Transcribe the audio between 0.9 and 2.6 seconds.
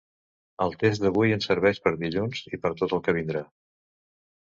d’avui ens serveix per dilluns